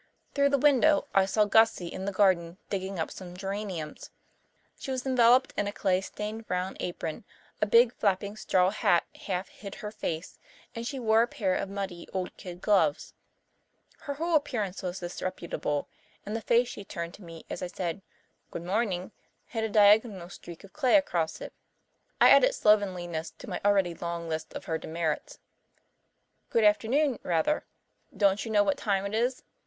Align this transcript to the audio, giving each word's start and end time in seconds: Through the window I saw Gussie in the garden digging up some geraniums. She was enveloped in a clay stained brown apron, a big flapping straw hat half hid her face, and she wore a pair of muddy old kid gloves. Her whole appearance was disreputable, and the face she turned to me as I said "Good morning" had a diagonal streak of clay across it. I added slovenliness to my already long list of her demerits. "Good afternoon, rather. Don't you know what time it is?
Through 0.33 0.49
the 0.49 0.57
window 0.57 1.05
I 1.13 1.27
saw 1.27 1.45
Gussie 1.45 1.85
in 1.85 2.05
the 2.05 2.11
garden 2.11 2.57
digging 2.71 2.97
up 2.97 3.11
some 3.11 3.37
geraniums. 3.37 4.09
She 4.79 4.89
was 4.89 5.05
enveloped 5.05 5.53
in 5.55 5.67
a 5.67 5.71
clay 5.71 6.01
stained 6.01 6.47
brown 6.47 6.75
apron, 6.79 7.23
a 7.61 7.67
big 7.67 7.93
flapping 7.93 8.35
straw 8.35 8.71
hat 8.71 9.03
half 9.13 9.49
hid 9.49 9.75
her 9.75 9.91
face, 9.91 10.39
and 10.73 10.87
she 10.87 10.97
wore 10.97 11.21
a 11.21 11.27
pair 11.27 11.53
of 11.53 11.69
muddy 11.69 12.07
old 12.13 12.35
kid 12.35 12.61
gloves. 12.61 13.13
Her 13.99 14.15
whole 14.15 14.35
appearance 14.35 14.81
was 14.81 15.01
disreputable, 15.01 15.87
and 16.25 16.35
the 16.35 16.41
face 16.41 16.67
she 16.69 16.83
turned 16.83 17.13
to 17.13 17.23
me 17.23 17.45
as 17.47 17.61
I 17.61 17.67
said 17.67 18.01
"Good 18.49 18.63
morning" 18.65 19.11
had 19.49 19.63
a 19.63 19.69
diagonal 19.69 20.29
streak 20.29 20.63
of 20.63 20.73
clay 20.73 20.95
across 20.97 21.39
it. 21.41 21.53
I 22.19 22.31
added 22.31 22.55
slovenliness 22.55 23.33
to 23.37 23.47
my 23.47 23.61
already 23.63 23.93
long 23.93 24.27
list 24.27 24.55
of 24.55 24.65
her 24.65 24.79
demerits. 24.79 25.37
"Good 26.49 26.63
afternoon, 26.63 27.19
rather. 27.21 27.65
Don't 28.17 28.43
you 28.43 28.49
know 28.49 28.63
what 28.63 28.77
time 28.77 29.05
it 29.05 29.13
is? 29.13 29.43